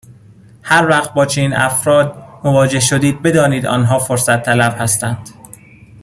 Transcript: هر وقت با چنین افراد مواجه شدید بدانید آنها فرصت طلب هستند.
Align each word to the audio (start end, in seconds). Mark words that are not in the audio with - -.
هر 0.63 0.89
وقت 0.89 1.13
با 1.13 1.25
چنین 1.25 1.53
افراد 1.53 2.23
مواجه 2.43 2.79
شدید 2.79 3.21
بدانید 3.21 3.65
آنها 3.65 3.99
فرصت 3.99 4.43
طلب 4.43 4.75
هستند. 4.81 5.29